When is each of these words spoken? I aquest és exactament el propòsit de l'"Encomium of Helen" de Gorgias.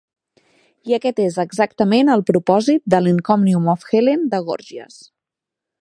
I 0.91 0.95
aquest 0.97 1.19
és 1.25 1.37
exactament 1.43 2.09
el 2.15 2.25
propòsit 2.31 2.83
de 2.95 3.01
l'"Encomium 3.03 3.71
of 3.75 3.87
Helen" 3.93 4.27
de 4.33 4.41
Gorgias. 4.49 4.99